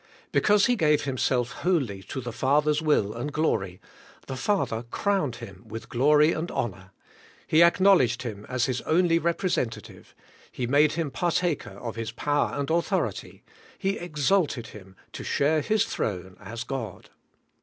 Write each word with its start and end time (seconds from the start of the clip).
Because 0.31 0.65
He 0.65 0.75
gave 0.75 1.03
Himself 1.03 1.51
wholly 1.61 2.01
to 2.01 2.21
the 2.21 2.33
Father's 2.33 2.81
will 2.81 3.13
and 3.13 3.31
glory, 3.31 3.79
the 4.25 4.35
Father 4.35 4.81
crowned 4.89 5.35
Him 5.35 5.61
with 5.67 5.89
glory 5.89 6.31
and 6.31 6.49
honour. 6.49 6.89
He 7.45 7.61
acknowledged 7.61 8.23
Him 8.23 8.43
as 8.49 8.65
His 8.65 8.81
only 8.81 9.19
representative; 9.19 10.15
He 10.51 10.65
made 10.65 10.93
Him 10.93 11.11
partaker 11.11 11.69
of 11.77 11.97
His 11.97 12.11
power 12.11 12.59
and 12.59 12.67
authority; 12.71 13.43
He 13.77 13.99
exalted 13.99 14.69
Him 14.69 14.95
to 15.11 15.23
share 15.23 15.61
His 15.61 15.85
throne 15.85 16.35
as 16.39 16.63
God. 16.63 17.11